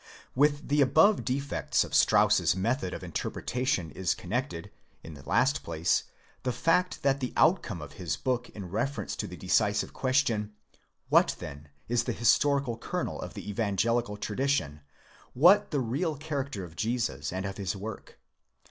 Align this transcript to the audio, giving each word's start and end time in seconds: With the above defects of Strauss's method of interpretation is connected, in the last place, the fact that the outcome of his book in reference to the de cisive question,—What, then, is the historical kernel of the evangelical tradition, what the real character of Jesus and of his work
With 0.33 0.67
the 0.69 0.81
above 0.81 1.23
defects 1.23 1.83
of 1.83 1.93
Strauss's 1.93 2.55
method 2.55 2.91
of 2.91 3.03
interpretation 3.03 3.91
is 3.91 4.15
connected, 4.15 4.71
in 5.03 5.13
the 5.13 5.29
last 5.29 5.61
place, 5.61 6.05
the 6.41 6.51
fact 6.51 7.03
that 7.03 7.19
the 7.19 7.33
outcome 7.37 7.83
of 7.83 7.91
his 7.93 8.17
book 8.17 8.49
in 8.49 8.71
reference 8.71 9.15
to 9.17 9.27
the 9.27 9.37
de 9.37 9.45
cisive 9.45 9.93
question,—What, 9.93 11.35
then, 11.37 11.69
is 11.87 12.05
the 12.05 12.13
historical 12.13 12.79
kernel 12.79 13.21
of 13.21 13.35
the 13.35 13.47
evangelical 13.47 14.17
tradition, 14.17 14.81
what 15.35 15.69
the 15.69 15.79
real 15.79 16.17
character 16.17 16.63
of 16.63 16.75
Jesus 16.75 17.31
and 17.31 17.45
of 17.45 17.57
his 17.57 17.75
work 17.75 18.17